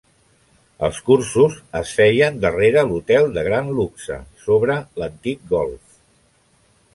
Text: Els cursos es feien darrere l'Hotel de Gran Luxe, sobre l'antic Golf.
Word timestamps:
Els 0.85 1.01
cursos 1.09 1.57
es 1.79 1.91
feien 1.99 2.39
darrere 2.45 2.85
l'Hotel 2.87 3.29
de 3.37 3.43
Gran 3.49 3.69
Luxe, 3.81 4.19
sobre 4.47 4.79
l'antic 5.03 5.45
Golf. 5.55 6.01